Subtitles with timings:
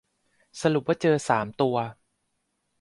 [0.61, 1.75] สรุปว่าเจอ สาม ตัว